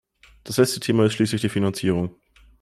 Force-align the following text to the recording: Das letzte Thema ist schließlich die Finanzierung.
Das 0.43 0.57
letzte 0.57 0.79
Thema 0.79 1.05
ist 1.05 1.13
schließlich 1.13 1.41
die 1.41 1.49
Finanzierung. 1.49 2.15